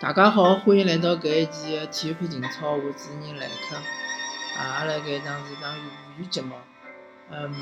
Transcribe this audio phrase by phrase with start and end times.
[0.00, 3.74] 大家好，欢迎来到搿一期的体育篇情操，我主持人来客。
[4.56, 6.54] 啊，阿拉搿一档是一档粤语节目。
[7.28, 7.52] 嗯，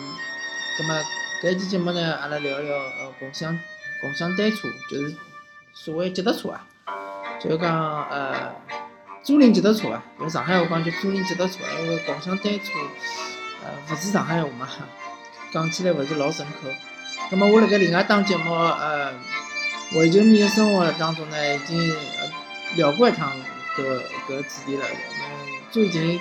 [0.76, 0.94] 葛末
[1.42, 3.58] 搿一期节目呢，阿拉聊聊呃共享
[4.02, 5.16] 共享单车，就是
[5.72, 6.66] 所谓脚踏车啊，
[7.40, 8.54] 就是讲呃
[9.22, 12.72] 租赁脚踏车啊，用上海话讲就租赁脚踏车，因为共享单车
[13.64, 14.68] 呃勿是上海话嘛，
[15.50, 16.68] 讲起来勿是老顺口。
[17.30, 19.14] 葛末我辣盖另外一档节目呃。
[19.92, 21.94] 环球米的生活当中呢，已经
[22.74, 23.32] 聊过一趟
[23.76, 23.82] 搿
[24.28, 24.84] 搿主题了。
[24.84, 26.20] 嗯，最近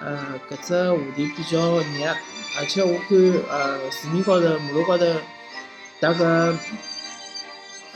[0.00, 2.16] 呃搿只话题比较热，
[2.58, 3.18] 而且我看
[3.50, 5.06] 呃市面高头、马路高头
[6.00, 6.56] 搭搿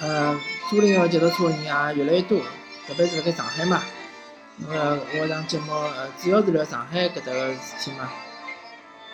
[0.00, 2.38] 呃租赁个脚踏车的人也越来越多，
[2.86, 3.82] 特别是辣盖上海嘛。
[4.68, 8.08] 呃，我档节目呃主要是聊上海搿搭个事体嘛。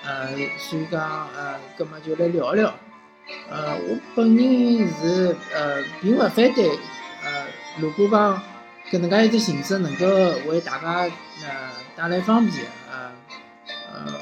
[0.04, 2.74] 呃，所以讲呃，葛末就来聊一聊。
[3.50, 6.68] 呃，我本人是呃，并勿反对
[7.24, 7.46] 呃，
[7.78, 8.42] 如果讲
[8.90, 10.06] 搿能介一只形式能够
[10.46, 11.10] 为大家
[11.42, 13.10] 呃带来方便，呃
[13.92, 14.12] 呃，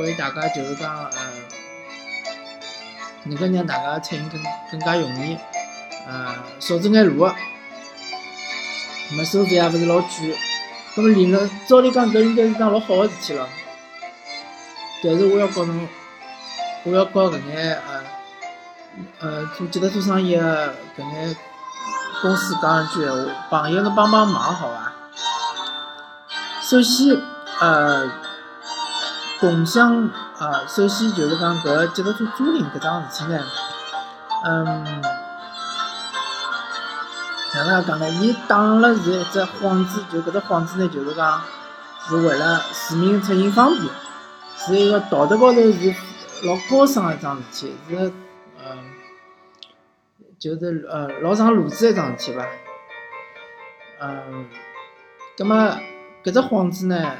[0.00, 1.18] 为大家就是讲呃，
[3.24, 5.36] 能够让大家出行更更加容易，
[6.06, 7.28] 呃，少走眼路，
[9.10, 10.36] 那么收费也勿是老贵，
[10.96, 13.48] 那么理论照理讲搿应该是桩老好个事体了，
[15.02, 15.88] 但是我要告侬，
[16.84, 18.04] 我要告搿眼呃。
[19.20, 21.36] 呃，做脚踏车生意个搿眼
[22.22, 23.16] 公司讲一句闲话，
[23.50, 24.92] 朋友侬帮帮忙好伐？
[26.62, 27.20] 首先，
[27.60, 28.08] 呃，
[29.40, 33.44] 共享，呃，首先就是讲搿脚踏车租赁搿桩事体呢，
[34.44, 35.02] 嗯，
[37.54, 38.08] 哪能讲呢？
[38.08, 41.42] 伊打了是一只幌子，就搿只幌子呢，就是讲
[42.08, 43.92] 是为了市民出行方便，
[44.56, 45.94] 是一个道德高头是
[46.44, 48.12] 老高尚个一桩事体，是。
[50.38, 52.46] 就是呃老上路子一桩事体伐，
[54.00, 54.46] 嗯，
[55.36, 55.56] 葛末
[56.22, 57.16] 搿只幌子呢，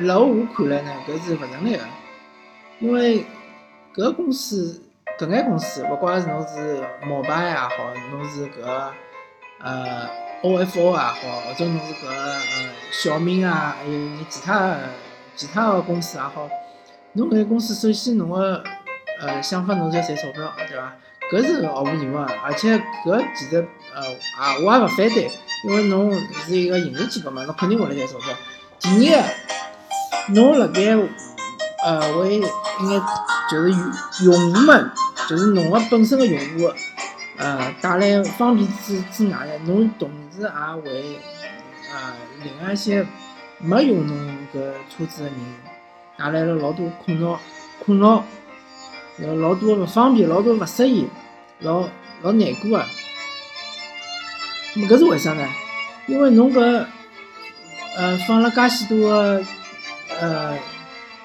[0.00, 1.84] 辣我看来呢，搿是勿成立个，
[2.80, 3.24] 因为
[3.94, 4.82] 搿公司
[5.18, 7.70] 搿眼公司，勿管是侬是摩拜也好，
[8.10, 8.90] 侬是搿
[9.60, 10.08] 呃
[10.42, 12.40] OFO 也好，或者侬是搿呃
[12.90, 14.76] 小米啊，还有其他
[15.36, 16.48] 其他个公司也好，
[17.12, 18.64] 侬搿眼公司首先侬个
[19.20, 20.92] 呃想法侬就赚钞票，对伐？
[21.30, 24.02] 搿是毫无疑问个，而且搿其实呃
[24.38, 25.30] 啊，我也勿反对，
[25.64, 26.10] 因为侬
[26.46, 28.34] 是一个盈利机构嘛，侬肯定会来赚钞票。
[28.80, 30.96] 第二个，侬辣盖
[31.84, 32.42] 呃为应
[32.88, 32.98] 该
[33.50, 33.92] 就是用
[34.24, 34.90] 用户们，
[35.28, 36.72] 就是侬个本身个用户，
[37.36, 41.18] 呃带来方便之之外呢，侬同时也为
[41.92, 43.06] 呃另外一些
[43.58, 44.16] 没用侬
[44.54, 44.58] 搿
[44.88, 45.34] 车子个人
[46.16, 47.38] 带来了老多困扰
[47.84, 48.24] 困扰。
[49.20, 51.08] 有老多勿方便，老多勿适意，
[51.60, 51.88] 老
[52.22, 52.84] 老难过个。
[54.74, 55.44] 么搿是为啥呢？
[56.06, 56.86] 因为侬搿
[57.96, 59.42] 呃放了介许多个
[60.20, 60.56] 呃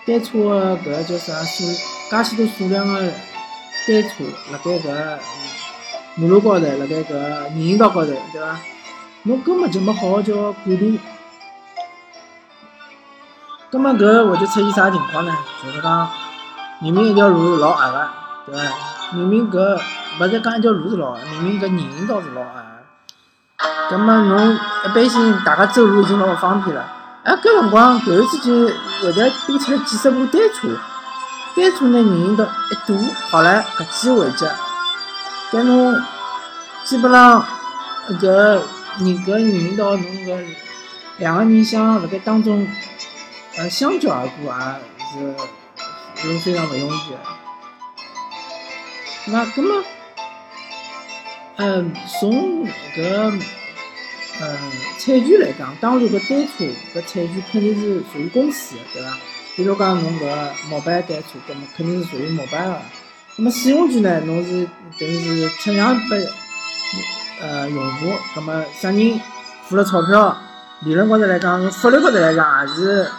[0.07, 1.63] 单车个搿叫啥数？
[2.09, 2.99] 介许多数量个
[3.87, 5.19] 单车辣盖搿
[6.15, 8.59] 马路高头，辣盖搿人行道高头，对伐？
[9.21, 10.99] 侬根本就没好好叫管理。
[13.69, 15.31] 葛末搿会得出现啥情况呢？
[15.63, 16.22] 就是讲。
[16.83, 18.09] 明明一条路是老矮个，
[18.45, 18.61] 对伐？
[19.13, 19.79] 明明搿
[20.19, 22.83] 勿是讲一条路是老矮，明明搿人行道是老矮。
[23.89, 26.85] 葛末侬一般性大家走路已经老勿方便了，
[27.23, 28.53] 哎，搿辰光突然之间
[29.01, 30.77] 会得多出来几十部单车，
[31.55, 32.99] 单车呢人行道一堵，
[33.29, 34.45] 好唻，搿机回击。
[35.53, 36.01] 搿侬
[36.83, 37.45] 基本上
[38.19, 38.61] 搿人
[39.25, 40.45] 搿人行道侬搿
[41.15, 42.67] 两个人想辣盖当中
[43.55, 45.62] 呃相交而过也是。
[46.31, 47.17] 是非常勿容易个。
[49.25, 49.83] 那葛么，
[51.57, 53.41] 嗯，从搿
[54.41, 54.57] 嗯
[54.99, 59.17] 产权来讲，当然搿单车搿产权肯定是属于公司个，对伐？
[59.55, 60.25] 比如讲侬搿
[60.69, 62.81] 摩拜单车，葛么肯定是属于摩拜个。
[63.37, 64.67] 葛么使用权呢，侬是
[64.99, 66.17] 等于是出让拨
[67.41, 69.21] 呃用户，葛么啥人
[69.67, 70.37] 付了钞票，
[70.81, 73.09] 理论高头来讲，法律高头来讲也是。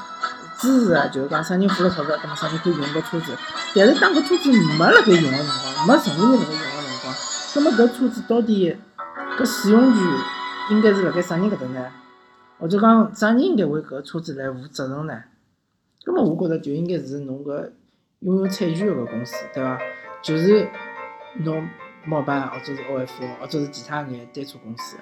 [0.65, 3.37] 支持的，就是讲啥人付了钞票，那么啥人可以用搿车子。
[3.75, 7.15] 但是当搿车子没辣盖用个辰光，没任何人辣盖用个辰光，
[7.55, 8.75] 那么搿车子到底
[9.39, 10.03] 搿使用权
[10.71, 11.87] 应该是辣盖啥人搿搭呢？
[12.59, 15.23] 或者讲啥人应该为搿车子来负责任呢？
[16.07, 17.71] 那么我觉着就应该是侬搿
[18.21, 19.79] 拥有产权搿公司，对伐？
[20.23, 20.67] 就是
[21.45, 21.69] 侬
[22.07, 24.97] 摩拜或者是 OFO 或者是其他眼单车公司，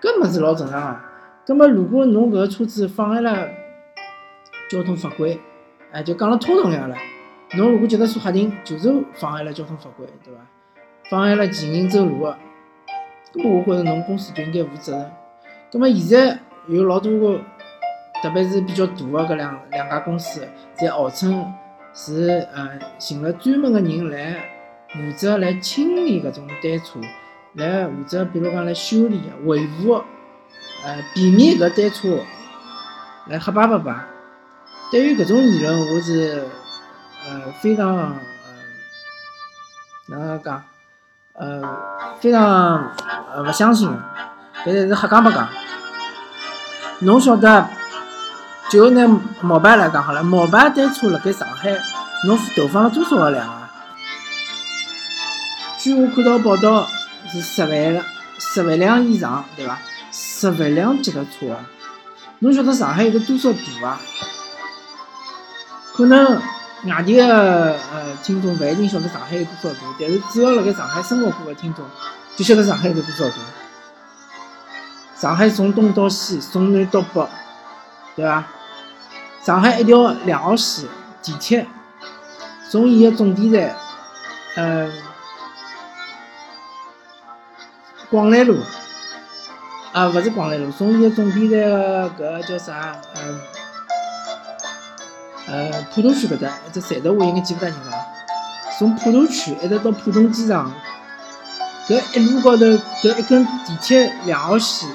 [0.00, 1.00] 搿么是老正常个。
[1.44, 3.48] 葛么如果侬搿车子放辣了，
[4.72, 5.38] 交通法规，
[5.90, 6.96] 哎，就讲了通通样了。
[7.58, 10.40] 侬如果脚踏车瞎停，就是妨碍了交通法规，对伐？
[11.10, 12.34] 妨碍了行人走路个，
[13.34, 15.12] 那么我觉着侬公司就应该负责任。
[15.70, 16.38] 葛末现在
[16.68, 17.38] 有老多个，
[18.22, 20.48] 特别是比较大个搿两两家公司，
[20.78, 21.52] 侪号称
[21.92, 24.36] 是呃寻了专门个人来
[24.88, 26.98] 负责来清理搿种单车，
[27.56, 30.00] 来负责比如讲来修理、维护，
[30.82, 32.18] 呃避免搿单车
[33.28, 33.94] 来黑白白白。
[34.92, 36.46] 对于搿种言论，我是
[37.24, 38.14] 呃非常呃
[40.08, 40.62] 哪能讲
[41.32, 41.62] 呃
[42.20, 42.92] 非常
[43.32, 43.96] 呃勿相信个，
[44.66, 45.48] 搿是瞎讲白讲。
[46.98, 47.66] 侬晓得，
[48.70, 49.08] 就拿
[49.40, 51.70] 毛牌来讲好了，毛牌单车辣盖上海，
[52.26, 53.72] 侬投放了多少个量啊？
[55.78, 56.86] 据我看到报道
[57.30, 58.04] 是十万个，
[58.38, 59.78] 十万辆以上，对伐？
[60.12, 61.64] 十万辆脚踏车啊！
[62.40, 63.98] 侬晓得上海有个多少大啊？
[65.94, 66.40] 可能
[66.84, 71.84] 外地个呃听众勿一定晓得上海有多少大，但是只要辣盖上海生活过的听众，
[72.36, 73.34] 就晓得上海有多少大。
[75.16, 77.28] 上海从东到西，从南到北，
[78.16, 78.44] 对伐？
[79.44, 80.84] 上海一条两号线
[81.22, 81.66] 地铁，
[82.70, 83.76] 从伊个终点站，
[84.56, 84.90] 呃，
[88.10, 88.58] 广兰路，
[89.92, 92.96] 啊，勿是广兰路，从伊个终点站搿叫啥？
[93.14, 93.40] 呃，
[95.52, 97.92] 呃，浦东区搿搭一，只站头我应该记勿大清爽。
[98.78, 100.72] 从浦东区一直到浦东机场，
[101.86, 104.88] 搿一路高头搿一根地铁两号线。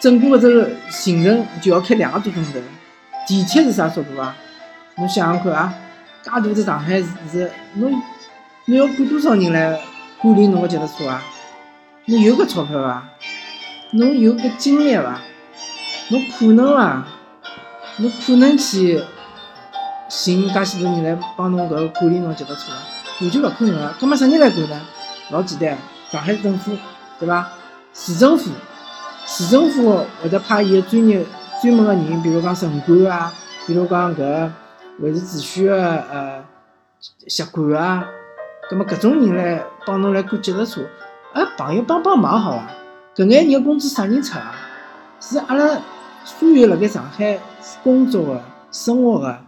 [0.00, 2.52] 整个搿只行程就要开两个多钟头，
[3.28, 4.34] 地铁是啥速度啊？
[4.96, 5.74] 侬想想看啊，
[6.22, 6.98] 介大只上海
[7.30, 8.02] 市侬
[8.64, 9.78] 侬要管多少人来
[10.22, 11.22] 管理侬个脚踏车啊？
[12.06, 13.04] 侬有搿钞票伐？
[13.90, 15.20] 侬有搿精力伐？
[16.08, 17.06] 侬可能伐？
[17.98, 19.02] 侬可能去
[20.08, 22.76] 寻介许多人来帮侬搿个管理侬脚踏车伐？
[23.22, 23.94] 完全勿可能个。
[23.98, 24.80] 搿么啥人来管呢？
[25.30, 25.78] 老简单，
[26.10, 26.72] 上海市政府，
[27.18, 27.48] 对伐？
[27.94, 28.50] 市政府。
[29.24, 31.24] 市政府会得派伊个专业、
[31.60, 33.32] 专门个人，比如讲城管啊，
[33.66, 34.50] 比如讲搿
[35.00, 36.44] 维持秩序个呃
[37.26, 38.04] 协管啊，
[38.68, 40.82] 葛末搿种人来帮侬来管脚踏车，
[41.32, 42.66] 啊朋友帮帮忙好伐？
[43.16, 44.54] 搿眼人工资啥人出啊？
[45.18, 45.80] 是阿拉
[46.26, 47.38] 所有辣盖上海
[47.84, 48.42] 工作个、
[48.72, 49.38] 生活个，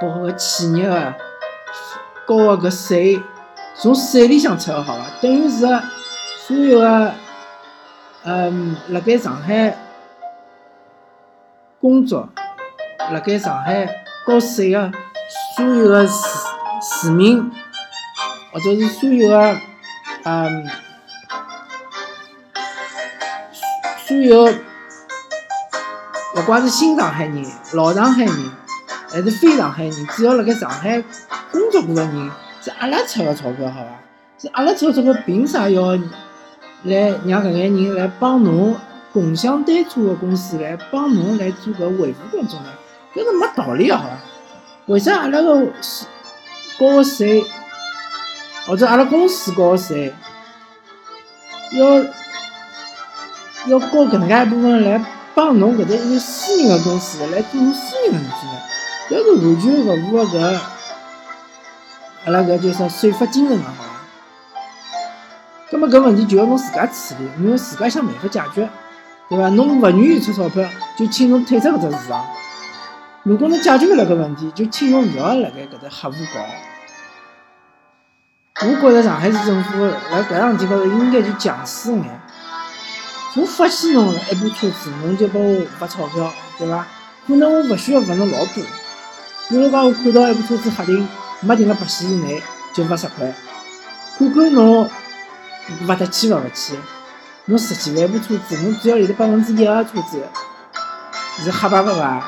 [0.00, 1.14] 包括企业个
[2.26, 3.22] 交个搿税，
[3.76, 5.04] 从税里向出个好伐？
[5.20, 5.66] 等于是
[6.46, 7.12] 所有个。
[8.22, 9.74] 嗯，辣盖上海
[11.80, 12.28] 工作，
[13.10, 13.86] 辣盖上海
[14.26, 14.92] 交税个
[15.56, 16.12] 所有个市
[16.82, 17.50] 市民，
[18.52, 19.56] 或者是所有个
[20.24, 20.68] 嗯，
[24.06, 24.52] 所有
[26.40, 27.44] 勿管是新上海人、
[27.74, 28.50] 老上海人，
[29.10, 31.02] 还是非上海人，只要辣盖上海
[31.52, 32.30] 工作过个人，
[32.62, 33.88] 是阿拉出个钞票，好伐？
[34.38, 35.98] 是阿拉出个钞票，凭啥要？
[36.84, 38.74] 来让搿眼人来帮侬
[39.12, 42.66] 共享单车个公司来帮侬来做搿维护工作呢？
[43.14, 44.16] 搿是没道理个好伐？
[44.86, 45.66] 为啥阿拉个
[46.78, 47.44] 交个税，
[48.66, 50.14] 或者阿拉公司交个税，
[51.72, 51.98] 要
[53.66, 55.04] 要交搿能介一部分来
[55.34, 58.60] 帮侬搿只一个私人个公司来做私人的事体呢？
[59.10, 60.58] 搿是完全勿符合搿
[62.26, 63.72] 阿拉搿叫啥税法精神个好。
[65.70, 68.68] 葛末搿问题就要侬自家处理，侬要自家想办法解决，
[69.28, 69.48] 对伐？
[69.50, 72.24] 侬勿愿意出钞票，就请侬退出搿只市场。
[73.22, 76.40] 如果侬解决勿了搿问题，就请侬勿要辣盖搿搭瞎胡搞。
[78.62, 82.20] 我觉着上海市政府辣搿样事体高头应该就强势眼。
[83.36, 86.86] 我发现侬了一部车子，侬就拨我发钞票，对伐？
[87.26, 88.64] 可能我勿需要罚侬老多。
[89.48, 91.08] 比如讲，我看到一部车子黑停，
[91.40, 92.42] 没停辣白线以内，
[92.74, 93.32] 就罚十块。
[94.18, 94.88] 看看侬。
[95.86, 96.76] 罚得起罚勿起，
[97.44, 100.20] 侬十几万部车子，侬只要有得百分之一的车子
[101.44, 102.22] 是黑白白白，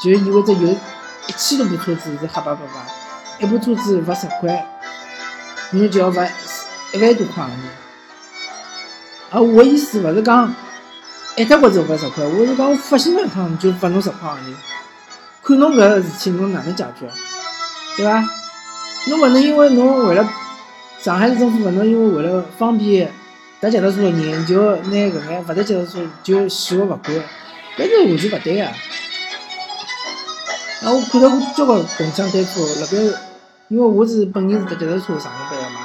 [0.00, 4.66] 就意味着有一千多部车子是黑白白白，一部车子罚十块，
[5.70, 6.26] 侬就要罚
[6.92, 7.48] 一万多块钿。
[9.30, 10.52] 而我的意思勿是讲
[11.36, 14.54] 一搭或者罚十块，我是讲我发现了一趟就罚侬十块行钿，
[15.42, 17.08] 看侬搿事体侬哪能解决，
[17.96, 18.24] 对伐？
[19.08, 20.28] 侬勿能因为侬为了。
[20.98, 23.10] 上海市政府勿能因为为了方便
[23.58, 27.24] 踏脚踏车个人，就拿搿眼勿踏脚踏车就视而勿管，
[27.78, 28.66] 搿是完全勿对个。
[28.66, 28.72] 啊，
[30.92, 32.98] 我看到过交关共享单车，辣盖，
[33.68, 35.80] 因为我是本人是踏脚踏车上过班个嘛，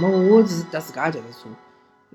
[0.00, 1.48] 那么我是踏自家个脚踏车。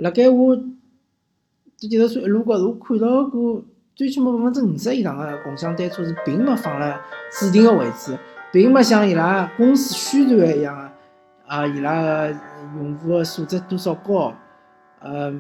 [0.02, 3.64] 辣盖我踏脚踏车一路高头，我看到过
[3.96, 7.00] 最起码百分之五十以上个共享单车是并没放辣
[7.32, 8.18] 指定个位置，
[8.52, 10.92] 并没像伊拉公司宣传一样个。
[11.46, 12.36] 啊，伊拉个
[12.78, 14.34] 用户个素质多少高？
[15.02, 15.32] 呃，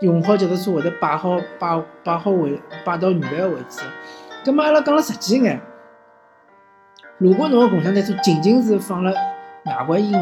[0.00, 3.80] 用好脚踏车会得摆好摆摆好位摆到原来个位置。
[4.44, 5.60] 葛末阿拉讲了实际眼，
[7.18, 9.10] 如果侬个共享单车仅仅是放辣
[9.66, 10.20] 外环以外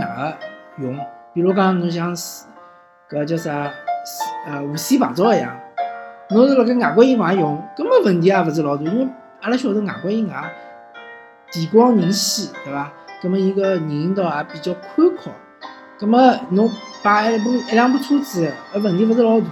[0.79, 0.99] 个用，
[1.35, 2.47] 比如讲侬像是
[3.11, 3.73] 搿叫啥
[4.47, 5.51] 呃无线牌照一样，
[6.31, 9.09] 侬是辣盖外国以外用，根本问题也勿是老大，因为
[9.41, 10.53] 阿拉晓得外国以外
[11.51, 12.93] 地广人稀，对伐？
[13.21, 15.33] 葛末伊个人行道也比较宽阔，
[15.99, 16.71] 葛末侬
[17.03, 19.47] 摆一部一两部车子，呃问题勿是老大，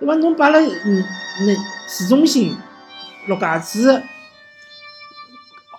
[0.00, 0.14] 对伐？
[0.16, 1.04] 侬摆辣嗯
[1.46, 1.54] 那
[1.88, 2.56] 市中心、
[3.28, 4.02] 陆家嘴，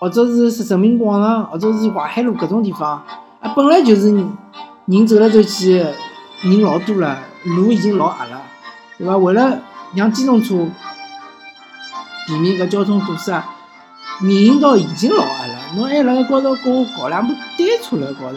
[0.00, 3.04] 或者是是人民广场，或者是淮海路搿种地方，
[3.40, 4.10] 啊本来就是
[4.86, 5.84] 人走来走去，
[6.44, 8.42] 人老多了，路已经老狭了，
[8.98, 9.16] 对伐？
[9.16, 9.58] 为了
[9.94, 10.68] 让机动车
[12.26, 13.32] 避免搿交通堵塞，
[14.20, 18.36] 人行道已经老狭了，侬还辣盖高头搞搞两部单车辣高头，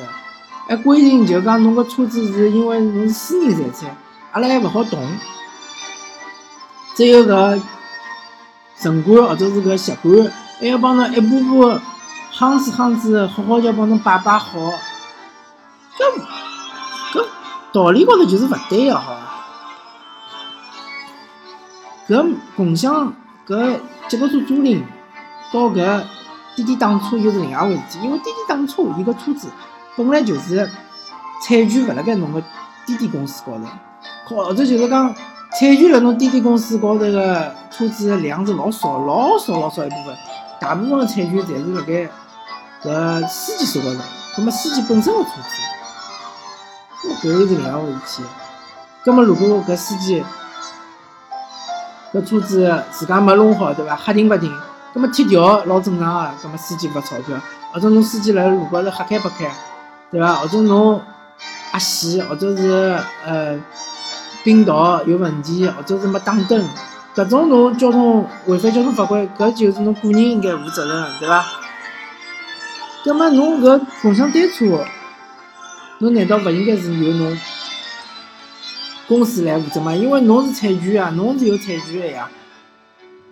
[0.70, 3.98] 还规定就讲侬个车子是因为侬是私人财产，
[4.32, 5.00] 阿拉还勿好动，
[6.96, 7.62] 只有搿
[8.80, 11.80] 城管或者是搿协管，还要帮侬一步步
[12.34, 14.50] 夯子夯子，好好叫帮侬摆摆好，
[17.78, 19.20] 道理高头就是勿对个好伐？
[22.10, 23.14] 搿共享
[23.48, 24.82] 搿脚踏车租赁
[25.54, 26.02] 到搿
[26.56, 27.82] 滴滴打车又是另外回事。
[27.92, 29.52] 体，因为滴滴打车伊个车子
[29.96, 30.68] 本来就是
[31.46, 32.42] 产权勿辣盖侬个
[32.88, 35.14] 滴滴公司高头，或者就是讲
[35.60, 40.16] 产权辣侬滴滴公司高头个车子个量是老少、老少、老少一部分，
[40.60, 42.10] 大部分个产权侪是辣盖
[42.82, 44.02] 搿司机手高头，
[44.38, 45.62] 葛末司机本身个车子，
[47.22, 48.24] 搿又是另外回事体。
[49.04, 50.24] 葛末如果搿司机
[52.14, 53.96] 搿车子自家没弄好，对伐？
[53.98, 54.52] 瞎停勿停，
[54.94, 57.38] 葛末贴条老正常个，葛末司机罚钞票，
[57.72, 59.52] 或者侬司机辣路高头瞎开白开，
[60.12, 60.34] 对伐？
[60.36, 61.02] 或者侬
[61.74, 63.60] 压线，或者是呃
[64.44, 66.66] 并道有问题，或者是没打灯，
[67.16, 71.46] 搿种侬交通违反交通法规，搿就是侬个人应该负责任，对伐？
[73.04, 74.84] 葛末侬搿共享单车，
[76.00, 77.38] 侬难道勿应该是由侬
[79.08, 79.94] 公司来负责吗？
[79.96, 82.30] 因为侬是产权啊，侬是有产权个呀，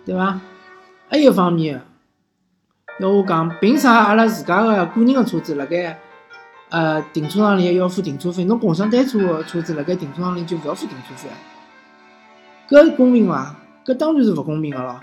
[0.04, 0.40] 对伐？
[1.08, 1.80] 还有一方面，
[2.98, 5.98] 要我讲，凭啥阿拉自家个个人个车子辣盖
[6.70, 11.28] 呃停车场里要付停车费，侬共享单车个车子辣盖停车场里就勿要付停车费？
[12.68, 13.54] 搿公平伐？
[13.84, 14.98] 搿当然是勿公平个咯。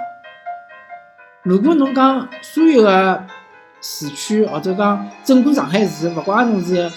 [1.44, 3.26] 如果侬讲所有个
[3.80, 6.92] 市区或者讲整个上海市，勿怪侬是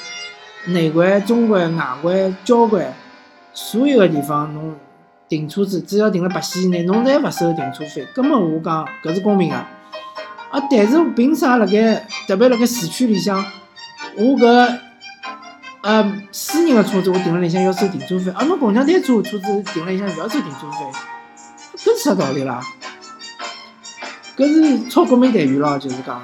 [0.66, 2.92] 内环、中环、外环、交关，
[3.52, 4.75] 所有个地方侬
[5.28, 9.54] 停车子只要停了白线以内，侬侪勿收停车费，根本我讲搿是公平个。
[9.54, 13.44] 啊，但是凭啥辣盖特别辣盖市区里向，
[14.16, 14.78] 我搿
[15.82, 20.85] 呃私人个车子我停辣里向要收停车费，而侬共享单车车子停辣里向勿要收停车费，
[21.78, 22.61] 搿是啥道理啦？
[24.37, 26.23] 搿是超国民待遇咯，就是讲。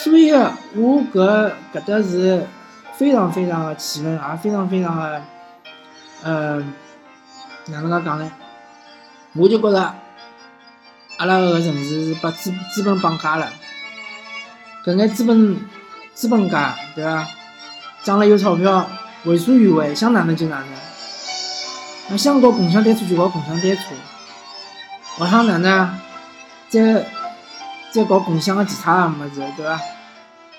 [0.00, 2.46] 所以我搿搿搭是
[2.96, 5.20] 非常非常个气愤，也非常非常个，
[6.22, 6.62] 呃，
[7.66, 8.30] 哪能介讲呢？
[9.34, 9.94] 我就觉着
[11.16, 13.48] 阿拉搿个城市是被资资本绑架了，
[14.84, 15.58] 搿眼资本
[16.14, 17.26] 资本家对伐？
[18.04, 18.88] 涨了有钞票，
[19.24, 20.66] 为所欲为，想哪能就哪能。
[22.08, 23.82] 那想搞共享单车就搞共享单车，
[25.18, 25.98] 勿想哪能
[26.68, 27.04] 再
[27.90, 29.80] 再搞共享个其他个物事，对伐？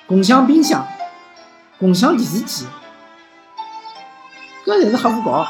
[0.08, 0.86] 共享冰箱、
[1.80, 2.66] 共享电视机，
[4.66, 5.48] 搿侪是瞎胡搞。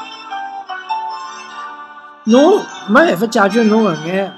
[2.26, 4.34] 侬没办法解决侬搿眼，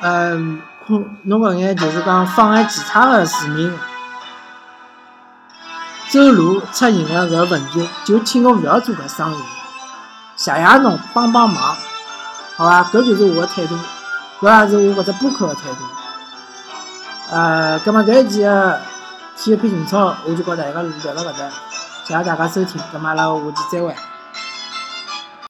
[0.00, 3.70] 嗯，困侬搿眼就是讲妨碍其他个市民
[6.08, 9.36] 走路出行个搿问题，就请侬勿要做搿生意，
[10.36, 11.76] 谢谢侬帮帮忙，
[12.56, 12.84] 好伐？
[12.84, 13.78] 搿就是我个态度，
[14.40, 15.84] 搿也是我搿只播客个态度。
[17.34, 18.80] 呃，葛末搿一期的
[19.36, 21.50] 体育篇情操，我就告大家聊到搿搭，
[22.04, 23.92] 谢谢大家收听，葛末阿拉下期再会。